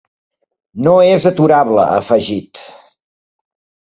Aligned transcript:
No 0.85 0.93
és 1.09 1.27
aturable, 1.31 1.83
ha 1.91 1.99
afegit. 2.03 2.63